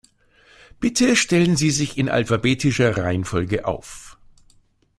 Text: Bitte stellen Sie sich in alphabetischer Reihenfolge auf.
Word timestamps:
Bitte 0.79 1.15
stellen 1.15 1.55
Sie 1.57 1.69
sich 1.69 1.95
in 1.99 2.09
alphabetischer 2.09 2.97
Reihenfolge 2.97 3.65
auf. 3.67 4.17